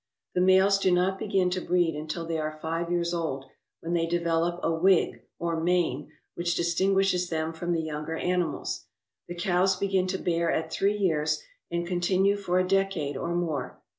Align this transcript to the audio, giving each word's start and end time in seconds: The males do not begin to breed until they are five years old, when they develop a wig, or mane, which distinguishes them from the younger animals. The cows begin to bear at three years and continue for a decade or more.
The 0.33 0.41
males 0.41 0.79
do 0.79 0.89
not 0.89 1.19
begin 1.19 1.51
to 1.51 1.61
breed 1.61 1.93
until 1.95 2.25
they 2.25 2.39
are 2.39 2.57
five 2.59 2.89
years 2.89 3.13
old, 3.13 3.45
when 3.81 3.93
they 3.93 4.07
develop 4.07 4.59
a 4.63 4.71
wig, 4.73 5.21
or 5.37 5.61
mane, 5.61 6.09
which 6.33 6.55
distinguishes 6.55 7.29
them 7.29 7.53
from 7.53 7.71
the 7.71 7.83
younger 7.83 8.15
animals. 8.17 8.85
The 9.27 9.35
cows 9.35 9.75
begin 9.75 10.07
to 10.07 10.17
bear 10.17 10.51
at 10.51 10.71
three 10.73 10.97
years 10.97 11.43
and 11.69 11.85
continue 11.85 12.35
for 12.35 12.57
a 12.57 12.67
decade 12.67 13.15
or 13.15 13.35
more. 13.35 13.79